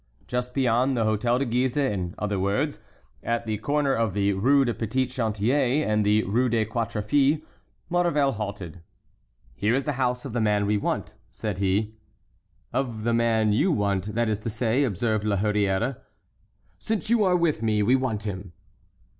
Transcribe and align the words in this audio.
Just 0.25 0.55
beyond 0.55 0.97
the 0.97 1.03
Hôtel 1.05 1.37
de 1.37 1.45
Guise, 1.45 1.77
in 1.77 2.15
other 2.17 2.39
words, 2.39 2.79
at 3.21 3.45
the 3.45 3.59
corner 3.59 3.93
of 3.93 4.15
the 4.15 4.33
Rue 4.33 4.65
du 4.65 4.73
Petit 4.73 5.05
Chantier 5.05 5.85
and 5.87 6.03
the 6.03 6.23
Rue 6.23 6.49
des 6.49 6.65
Quatre 6.65 7.03
Fils, 7.03 7.39
Maurevel 7.87 8.31
halted. 8.31 8.81
"Here 9.53 9.75
is 9.75 9.83
the 9.83 9.93
house 10.01 10.25
of 10.25 10.33
the 10.33 10.41
man 10.41 10.65
we 10.65 10.75
want," 10.75 11.13
said 11.29 11.59
he. 11.59 11.93
"Of 12.73 13.03
the 13.03 13.13
man 13.13 13.53
you 13.53 13.71
want—that 13.71 14.27
is 14.27 14.39
to 14.39 14.49
say"—observed 14.49 15.23
La 15.23 15.37
Hurière. 15.37 15.97
"Since 16.79 17.11
you 17.11 17.23
are 17.23 17.35
with 17.35 17.61
me 17.61 17.83
we 17.83 17.95
want 17.95 18.23
him." 18.23 18.53